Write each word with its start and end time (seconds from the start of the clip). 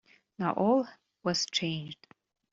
Now 0.39 0.53
all 0.53 0.87
was 1.21 1.45
changed. 1.45 2.07